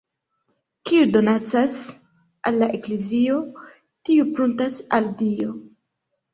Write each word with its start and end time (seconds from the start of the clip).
Kiu 0.91 1.03
donacas 1.15 1.75
al 2.51 2.59
la 2.65 2.71
Eklezio, 2.79 3.37
tiu 4.11 4.29
pruntas 4.35 4.81
al 5.01 5.11
Dio. 5.25 5.59